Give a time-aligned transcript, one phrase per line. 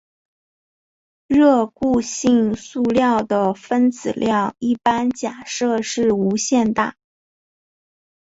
[1.27, 6.95] 热固性塑料的分子量一般假设是无限大。